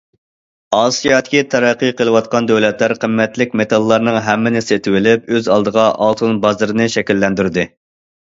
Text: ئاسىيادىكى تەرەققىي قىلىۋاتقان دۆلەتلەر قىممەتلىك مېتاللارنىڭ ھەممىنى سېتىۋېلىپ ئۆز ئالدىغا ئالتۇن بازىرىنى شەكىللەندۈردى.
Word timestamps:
ئاسىيادىكى 0.75 1.41
تەرەققىي 1.49 1.91
قىلىۋاتقان 1.99 2.47
دۆلەتلەر 2.51 2.95
قىممەتلىك 3.03 3.53
مېتاللارنىڭ 3.61 4.17
ھەممىنى 4.29 4.63
سېتىۋېلىپ 4.69 5.29
ئۆز 5.35 5.51
ئالدىغا 5.57 5.85
ئالتۇن 6.07 6.41
بازىرىنى 6.47 6.89
شەكىللەندۈردى. 6.95 7.69